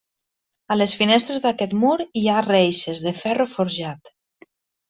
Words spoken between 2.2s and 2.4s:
hi ha